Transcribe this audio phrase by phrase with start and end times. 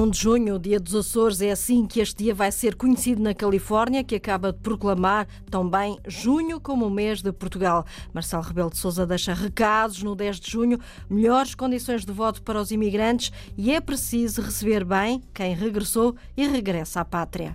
[0.00, 3.34] 1 de junho, Dia dos Açores, é assim que este dia vai ser conhecido na
[3.34, 7.84] Califórnia, que acaba de proclamar também junho como o mês de Portugal.
[8.10, 12.58] Marcelo Rebelo de Sousa deixa recados no 10 de junho, melhores condições de voto para
[12.58, 17.54] os imigrantes e é preciso receber bem quem regressou e regressa à pátria.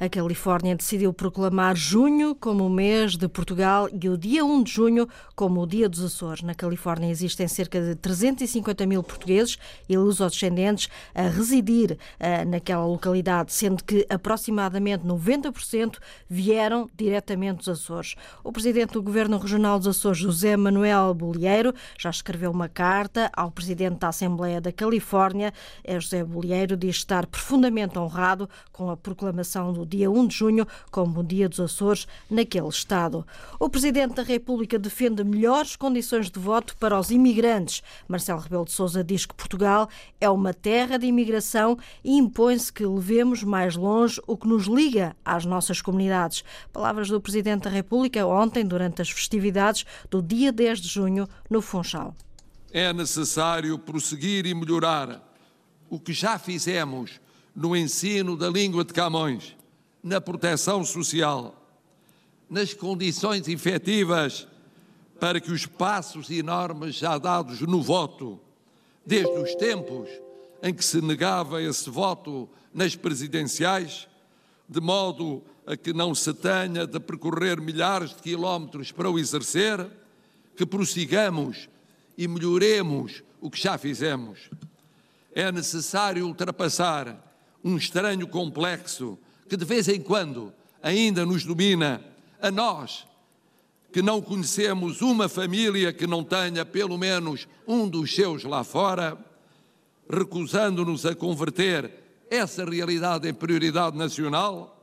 [0.00, 4.72] A Califórnia decidiu proclamar junho como o mês de Portugal e o dia 1 de
[4.72, 6.42] junho como o dia dos Açores.
[6.42, 13.52] Na Califórnia existem cerca de 350 mil portugueses e lusodescendentes a residir uh, naquela localidade,
[13.52, 18.14] sendo que aproximadamente 90% vieram diretamente dos Açores.
[18.42, 23.50] O presidente do Governo Regional dos Açores, José Manuel Bolieiro, já escreveu uma carta ao
[23.50, 25.52] presidente da Assembleia da Califórnia.
[25.84, 30.66] É José Bolieiro diz estar profundamente honrado com a proclamação do dia 1 de junho
[30.90, 33.26] como o Dia dos Açores naquele Estado.
[33.58, 37.82] O Presidente da República defende melhores condições de voto para os imigrantes.
[38.08, 39.88] Marcelo Rebelo de Sousa diz que Portugal
[40.20, 45.16] é uma terra de imigração e impõe-se que levemos mais longe o que nos liga
[45.24, 46.44] às nossas comunidades.
[46.72, 51.60] Palavras do Presidente da República ontem, durante as festividades do dia 10 de junho, no
[51.60, 52.14] Funchal.
[52.72, 55.28] É necessário prosseguir e melhorar
[55.88, 57.20] o que já fizemos
[57.54, 59.56] no ensino da língua de Camões
[60.02, 61.54] na proteção social,
[62.48, 64.46] nas condições efetivas
[65.18, 68.40] para que os passos enormes já dados no voto,
[69.04, 70.08] desde os tempos
[70.62, 74.08] em que se negava esse voto nas presidenciais,
[74.68, 79.86] de modo a que não se tenha de percorrer milhares de quilómetros para o exercer,
[80.56, 81.68] que prossigamos
[82.16, 84.50] e melhoremos o que já fizemos.
[85.34, 89.18] É necessário ultrapassar um estranho complexo
[89.50, 92.00] que de vez em quando ainda nos domina,
[92.40, 93.04] a nós,
[93.92, 99.18] que não conhecemos uma família que não tenha pelo menos um dos seus lá fora,
[100.08, 101.92] recusando-nos a converter
[102.30, 104.79] essa realidade em prioridade nacional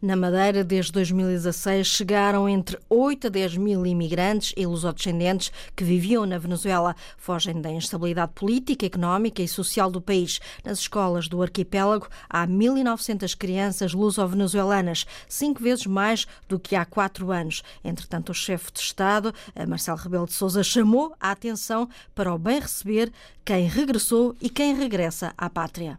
[0.00, 6.26] na Madeira, desde 2016, chegaram entre 8 a 10 mil imigrantes e lusodescendentes que viviam
[6.26, 6.94] na Venezuela.
[7.16, 10.40] Fogem da instabilidade política, económica e social do país.
[10.64, 17.30] Nas escolas do arquipélago há 1.900 crianças luso-venezuelanas, cinco vezes mais do que há quatro
[17.30, 17.62] anos.
[17.82, 19.34] Entretanto, o chefe de Estado,
[19.66, 23.12] Marcelo Rebelo de Sousa, chamou a atenção para o bem receber
[23.44, 25.98] quem regressou e quem regressa à pátria.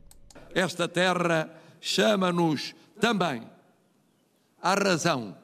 [0.54, 1.50] Esta terra
[1.82, 3.55] chama-nos também
[4.66, 5.38] há razão.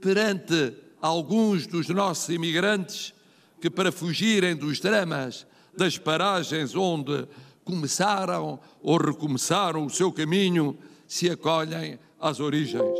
[0.00, 0.72] Perante
[1.02, 3.12] alguns dos nossos imigrantes
[3.60, 5.44] que, para fugirem dos dramas
[5.76, 7.26] das paragens onde
[7.64, 10.78] começaram ou recomeçaram o seu caminho,
[11.08, 12.96] se acolhem às origens.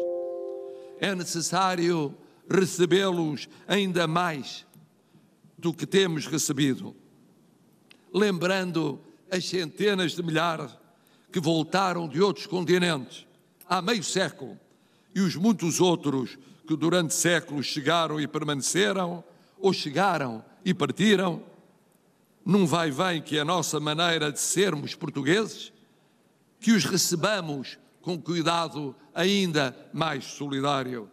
[0.99, 2.13] É necessário
[2.51, 4.67] recebê-los ainda mais
[5.57, 6.97] do que temos recebido,
[8.13, 9.01] lembrando
[9.31, 10.77] as centenas de milhares
[11.33, 13.25] que voltaram de outros continentes
[13.69, 14.59] há meio século
[15.15, 16.37] e os muitos outros
[16.67, 19.23] que durante séculos chegaram e permaneceram,
[19.59, 21.43] ou chegaram e partiram,
[22.45, 25.73] num vai-vem que é a nossa maneira de sermos portugueses,
[26.61, 31.09] que os recebamos com cuidado ainda mais solidário.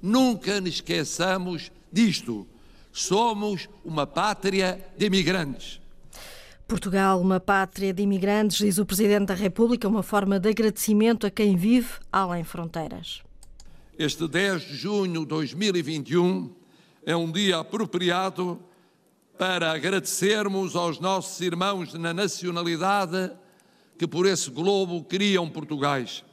[0.00, 2.46] Nunca nos esqueçamos disto.
[2.92, 5.80] Somos uma pátria de imigrantes.
[6.66, 11.30] Portugal, uma pátria de imigrantes, diz o Presidente da República, uma forma de agradecimento a
[11.30, 13.22] quem vive além fronteiras.
[13.98, 16.54] Este 10 de junho de 2021
[17.04, 18.62] é um dia apropriado
[19.36, 23.32] para agradecermos aos nossos irmãos na nacionalidade
[23.98, 26.24] que por esse globo criam Portugais.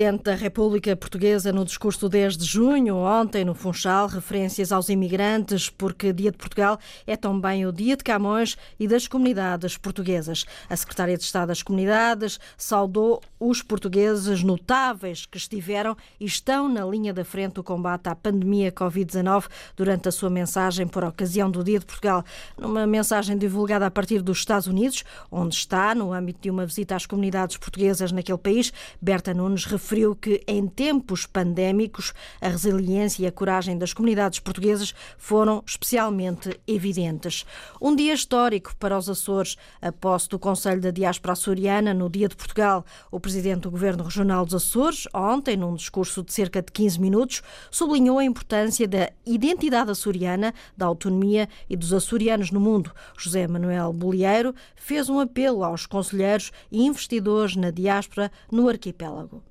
[0.00, 5.68] Presidente da República Portuguesa no discurso 10 de junho, ontem no Funchal, referências aos imigrantes,
[5.70, 10.44] porque Dia de Portugal é também o Dia de Camões e das comunidades portuguesas.
[10.70, 16.84] A Secretária de Estado das Comunidades saudou os portugueses notáveis que estiveram e estão na
[16.84, 19.46] linha da frente do combate à pandemia Covid-19
[19.76, 22.24] durante a sua mensagem por ocasião do Dia de Portugal.
[22.56, 26.94] Numa mensagem divulgada a partir dos Estados Unidos, onde está, no âmbito de uma visita
[26.94, 28.72] às comunidades portuguesas naquele país,
[29.02, 32.12] Berta Nunes referiu referiu que, em tempos pandémicos,
[32.42, 37.46] a resiliência e a coragem das comunidades portuguesas foram especialmente evidentes.
[37.80, 42.28] Um dia histórico para os Açores, a posse do Conselho da Diáspora Açoriana no Dia
[42.28, 42.84] de Portugal.
[43.10, 47.42] O presidente do Governo Regional dos Açores, ontem, num discurso de cerca de 15 minutos,
[47.70, 52.92] sublinhou a importância da identidade açoriana, da autonomia e dos açorianos no mundo.
[53.16, 59.42] José Manuel Bolieiro fez um apelo aos conselheiros e investidores na diáspora no arquipélago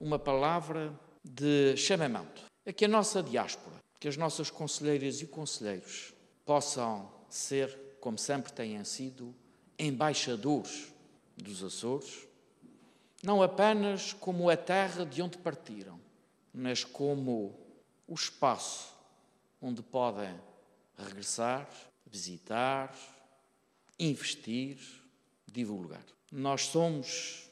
[0.00, 0.92] uma palavra
[1.24, 2.42] de chamamento.
[2.64, 6.12] é que a nossa diáspora, que as nossas conselheiras e conselheiros
[6.44, 9.34] possam ser, como sempre têm sido,
[9.78, 10.92] embaixadores
[11.36, 12.26] dos Açores,
[13.22, 16.00] não apenas como a terra de onde partiram,
[16.52, 17.58] mas como
[18.06, 18.94] o espaço
[19.60, 20.34] onde podem
[20.96, 21.68] regressar,
[22.06, 22.94] visitar,
[23.98, 24.78] investir,
[25.46, 26.04] divulgar.
[26.30, 27.48] Nós somos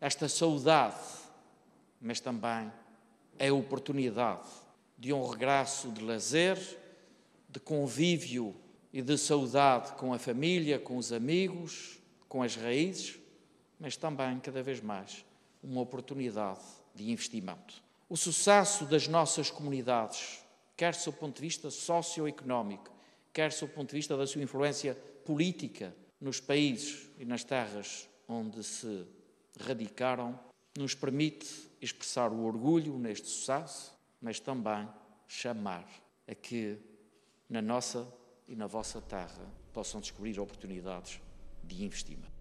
[0.00, 1.25] esta saudade,
[2.00, 2.72] mas também
[3.38, 4.48] é a oportunidade
[4.98, 6.58] de um regresso de lazer,
[7.48, 8.54] de convívio
[8.92, 11.98] e de saudade com a família, com os amigos,
[12.28, 13.18] com as raízes,
[13.78, 15.24] mas também, cada vez mais,
[15.62, 16.60] uma oportunidade
[16.94, 17.82] de investimento.
[18.08, 20.40] O sucesso das nossas comunidades,
[20.76, 22.90] quer do ponto de vista socioeconómico,
[23.32, 24.94] quer do ponto de vista da sua influência
[25.24, 29.06] política nos países e nas terras onde se
[29.60, 30.38] radicaram,
[30.78, 34.88] nos permite expressar o orgulho neste sucesso, mas também
[35.26, 35.86] chamar
[36.26, 36.78] a que
[37.48, 38.06] na nossa
[38.48, 41.20] e na vossa terra possam descobrir oportunidades
[41.62, 42.35] de investimento.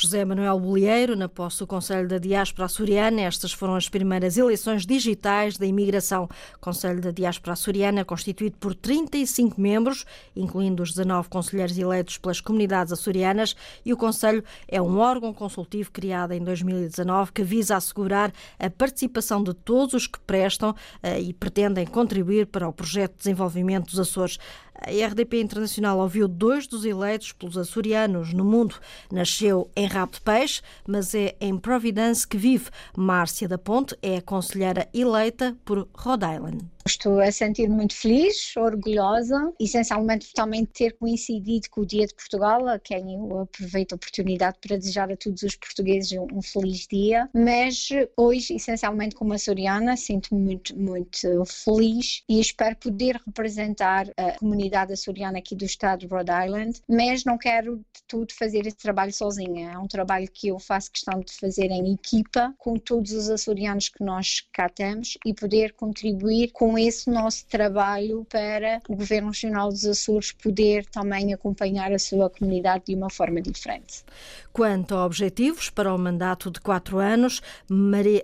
[0.00, 3.22] José Manuel Bolieiro, na posse do Conselho da Diáspora Açoriana.
[3.22, 6.28] Estas foram as primeiras eleições digitais da imigração.
[6.60, 10.04] Conselho da Diáspora Açoriana, constituído por 35 membros,
[10.36, 15.90] incluindo os 19 conselheiros eleitos pelas comunidades açorianas, e o Conselho é um órgão consultivo
[15.90, 21.32] criado em 2019 que visa assegurar a participação de todos os que prestam eh, e
[21.32, 24.38] pretendem contribuir para o projeto de desenvolvimento dos Açores.
[24.80, 28.76] A RDP Internacional ouviu dois dos eleitos pelos açorianos no mundo.
[29.10, 32.70] Nasceu em Rabo de Peixe, mas é em Providence que vive.
[32.96, 36.64] Márcia da Ponte é a conselheira eleita por Rhode Island.
[36.88, 42.66] Estou a sentir muito feliz, orgulhosa, essencialmente também ter coincidido com o Dia de Portugal,
[42.66, 47.28] a quem eu aproveito a oportunidade para desejar a todos os portugueses um, feliz dia.
[47.34, 54.94] Mas hoje, essencialmente como açoriana, sinto-me muito, muito feliz e espero poder representar a comunidade
[54.94, 59.12] açoriana aqui do estado de Rhode Island, mas não quero de tudo fazer esse trabalho
[59.12, 59.72] sozinha.
[59.72, 63.90] É um trabalho que eu faço questão de fazer em equipa com todos os açorianos
[63.90, 69.68] que nós cá temos e poder contribuir com esse nosso trabalho para o Governo Regional
[69.68, 74.04] dos Açores poder também acompanhar a sua comunidade de uma forma diferente.
[74.52, 77.40] Quanto a objetivos para o mandato de quatro anos,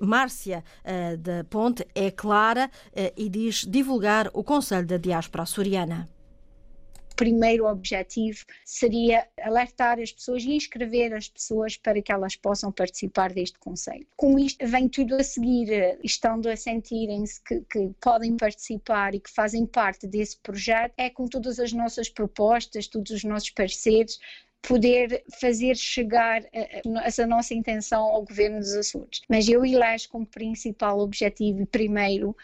[0.01, 6.14] Márcia uh, da Ponte é clara uh, e diz divulgar o Conselho da Diáspora Açoriana
[7.17, 13.33] primeiro objetivo seria alertar as pessoas e inscrever as pessoas para que elas possam participar
[13.33, 14.07] deste Conselho.
[14.17, 19.21] Com isto vem tudo a seguir, eh, estando a sentirem-se que, que, podem participar e
[19.21, 24.19] que fazem parte desse projeto, é com todas as nossas propostas, todos os nossos parceiros,
[24.67, 26.43] poder fazer chegar
[27.05, 29.21] essa nossa intenção ao Governo dos Açores.
[29.29, 32.35] Mas eu elejo como principal objetivo e primeiro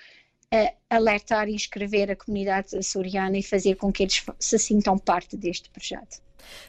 [0.88, 5.70] alertar e inscrever a comunidade açoriana e fazer com que eles se sintam parte deste
[5.70, 6.20] projeto.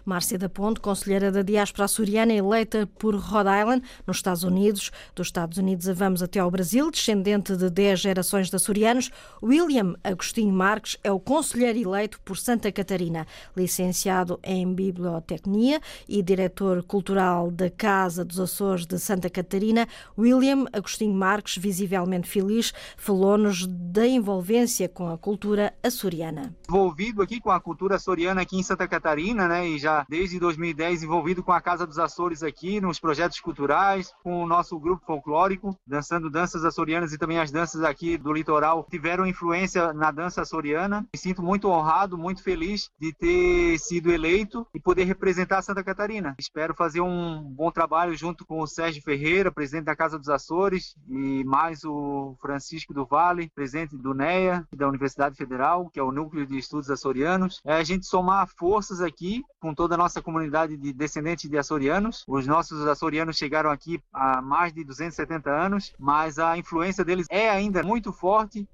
[0.06, 4.92] Márcia da Ponte, conselheira da diáspora açoriana eleita por Rhode Island, nos Estados Unidos.
[5.16, 9.12] Dos Estados Unidos vamos até ao Brasil, descendente de 10 gerações de açorianos.
[9.42, 13.26] William Agostinho Marques é o conselheiro eleito por Santa Catarina,
[13.56, 19.88] licenciado em Bibliotecnia e diretor cultural da Casa dos Açores de Santa Catarina.
[20.18, 26.56] William Agostinho Marques, visivelmente feliz, falou-nos da envolvência com a cultura açoriana.
[26.68, 29.61] Envolvido aqui com a cultura açoriana aqui em Santa Catarina, né?
[29.66, 34.44] E já desde 2010 envolvido com a Casa dos Açores aqui, nos projetos culturais, com
[34.44, 39.26] o nosso grupo folclórico, dançando danças açorianas e também as danças aqui do litoral tiveram
[39.26, 41.06] influência na dança açoriana.
[41.14, 46.36] Me sinto muito honrado, muito feliz de ter sido eleito e poder representar Santa Catarina.
[46.40, 50.96] Espero fazer um bom trabalho junto com o Sérgio Ferreira, presidente da Casa dos Açores,
[51.08, 56.12] e mais o Francisco do Vale, presidente do NEA, da Universidade Federal, que é o
[56.12, 57.62] Núcleo de Estudos Açorianos.
[57.66, 62.26] É a gente somar forças aqui com toda a nossa comunidade de descendentes de açorianos.
[62.28, 67.50] Os nossos açorianos chegaram aqui há mais de 270 anos, mas a influência deles é
[67.50, 68.68] ainda muito forte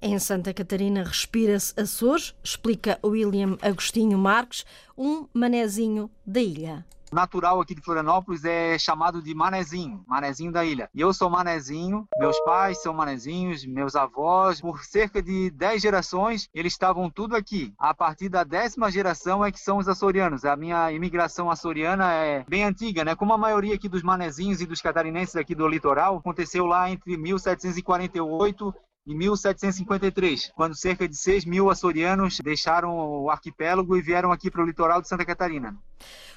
[0.00, 4.64] em Santa Catarina respira-se Açores, explica William Agostinho Marques,
[4.96, 10.90] um manezinho da ilha natural aqui de Florianópolis é chamado de manezinho, manezinho da ilha.
[10.94, 16.48] E eu sou manezinho, meus pais são manezinhos, meus avós, por cerca de 10 gerações,
[16.54, 17.72] eles estavam tudo aqui.
[17.78, 20.44] A partir da décima geração é que são os açorianos.
[20.44, 23.14] A minha imigração açoriana é bem antiga, né?
[23.14, 27.16] Como a maioria aqui dos manezinhos e dos catarinenses aqui do litoral, aconteceu lá entre
[27.16, 28.74] 1748
[29.08, 34.62] em 1753, quando cerca de 6 mil açorianos deixaram o arquipélago e vieram aqui para
[34.62, 35.74] o litoral de Santa Catarina.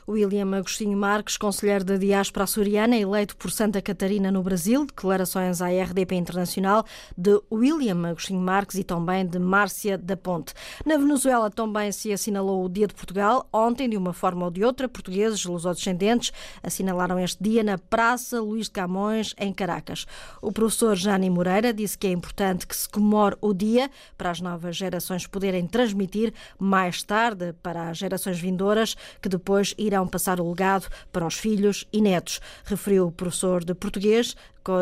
[0.07, 5.67] William Agostinho Marques, conselheiro da diáspora açoriana, eleito por Santa Catarina no Brasil, declarações à
[5.67, 6.85] RDP Internacional
[7.17, 10.53] de William Agostinho Marques e também de Márcia da Ponte.
[10.85, 13.47] Na Venezuela também se assinalou o Dia de Portugal.
[13.53, 16.31] Ontem, de uma forma ou de outra, portugueses lusodescendentes
[16.63, 20.05] assinalaram este dia na Praça Luís de Camões, em Caracas.
[20.41, 24.41] O professor Jani Moreira disse que é importante que se comemore o dia para as
[24.41, 30.39] novas gerações poderem transmitir mais tarde para as gerações vindouras que depois irão irão passar
[30.39, 34.35] o legado para os filhos e netos, referiu o professor de português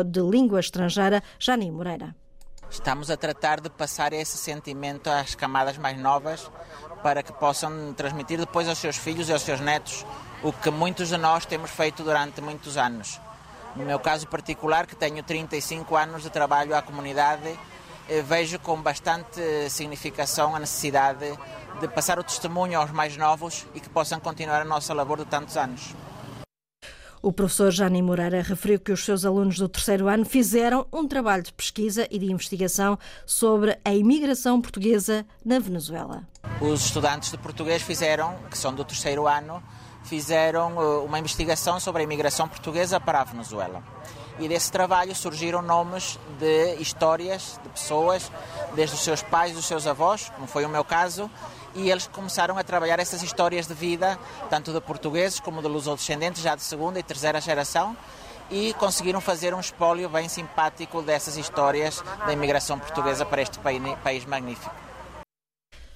[0.06, 2.14] de língua estrangeira, Jani Moreira.
[2.70, 6.48] Estamos a tratar de passar esse sentimento às camadas mais novas
[7.02, 10.06] para que possam transmitir depois aos seus filhos e aos seus netos
[10.42, 13.20] o que muitos de nós temos feito durante muitos anos.
[13.74, 17.58] No meu caso particular, que tenho 35 anos de trabalho à comunidade,
[18.08, 21.26] eh, vejo com bastante significação a necessidade
[21.80, 25.24] de passar o testemunho aos mais novos e que possam continuar a nossa labor de
[25.24, 25.94] tantos anos.
[27.22, 31.42] O professor Jani Moreira referiu que os seus alunos do terceiro ano fizeram um trabalho
[31.42, 36.26] de pesquisa e de investigação sobre a imigração portuguesa na Venezuela.
[36.60, 39.62] Os estudantes de português fizeram, que são do terceiro ano,
[40.02, 43.82] fizeram eh, uma investigação sobre a imigração portuguesa para a Venezuela.
[44.38, 48.32] E desse trabalho surgiram nomes de histórias de pessoas,
[48.74, 51.30] desde os seus pais, dos seus avós, como foi o meu caso,
[51.74, 56.42] e eles começaram a trabalhar essas histórias de vida, tanto de portugueses como de lusodescendentes,
[56.42, 57.96] já de segunda e terceira geração,
[58.50, 64.24] e conseguiram fazer um espólio bem simpático dessas histórias da imigração portuguesa para este país
[64.24, 64.89] magnífico.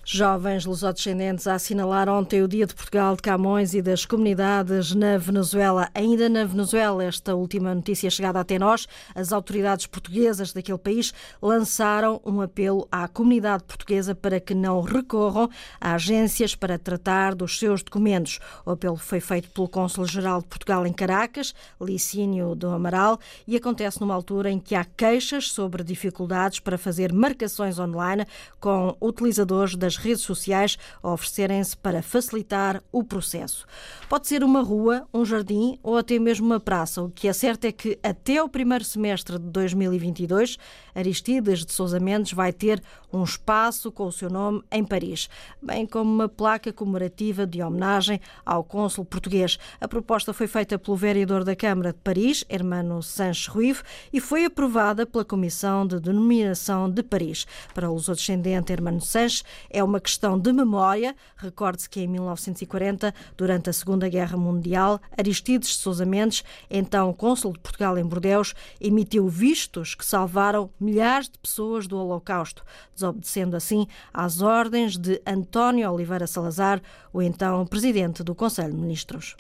[0.07, 5.17] Jovens lusodescendentes a assinalar ontem o Dia de Portugal de Camões e das comunidades na
[5.17, 5.89] Venezuela.
[5.95, 12.21] Ainda na Venezuela, esta última notícia chegada até nós, as autoridades portuguesas daquele país lançaram
[12.23, 15.49] um apelo à comunidade portuguesa para que não recorram
[15.81, 18.41] a agências para tratar dos seus documentos.
[18.67, 24.03] O apelo foi feito pelo Cônsul-Geral de Portugal em Caracas, Licínio do Amaral, e acontece
[24.03, 28.27] numa altura em que há queixas sobre dificuldades para fazer marcações online
[28.61, 33.67] com utilizadores das redes sociais oferecerem-se para facilitar o processo.
[34.09, 37.03] Pode ser uma rua, um jardim ou até mesmo uma praça.
[37.03, 40.59] O que é certo é que até o primeiro semestre de 2022,
[40.95, 42.83] Aristides de Sousa Mendes vai ter
[43.13, 45.29] um espaço com o seu nome em Paris,
[45.63, 49.59] bem como uma placa comemorativa de homenagem ao cônsul português.
[49.81, 53.83] A proposta foi feita pelo vereador da Câmara de Paris, Hermano Sanches Ruivo,
[54.13, 57.47] e foi aprovada pela Comissão de Denominação de Paris.
[57.73, 59.45] Para o descendente Hermano Sanches,
[59.85, 61.15] é uma questão de memória.
[61.37, 67.53] Recorde-se que em 1940, durante a Segunda Guerra Mundial, Aristides de Sousa Mendes, então cônsul
[67.53, 72.65] de Portugal em Bordeus, emitiu vistos que salvaram milhares de pessoas do Holocausto,
[72.95, 76.81] desobedecendo assim às ordens de António Oliveira Salazar,
[77.13, 79.37] o então presidente do Conselho de Ministros.